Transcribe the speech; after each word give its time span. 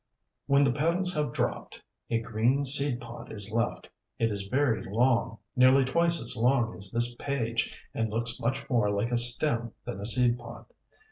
When 0.47 0.63
the 0.63 0.71
petals 0.71 1.13
have 1.13 1.31
dropped, 1.31 1.79
a 2.09 2.17
green 2.17 2.65
seed 2.65 2.99
pod 2.99 3.31
is 3.31 3.51
left. 3.51 3.87
It 4.17 4.31
is 4.31 4.47
very 4.47 4.83
long 4.83 5.37
nearly 5.55 5.85
twice 5.85 6.19
as 6.19 6.35
long 6.35 6.75
as 6.75 6.91
this 6.91 7.13
page 7.17 7.77
and 7.93 8.09
looks 8.09 8.39
much 8.39 8.67
more 8.67 8.89
like 8.89 9.11
a 9.11 9.17
stem 9.17 9.73
than 9.85 9.99
a 10.01 10.05
seed 10.07 10.39
pod. 10.39 10.65